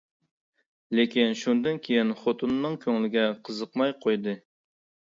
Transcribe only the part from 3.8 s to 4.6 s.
قويدى.